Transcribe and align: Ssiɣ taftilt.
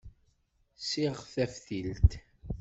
Ssiɣ 0.81 1.15
taftilt. 1.33 2.11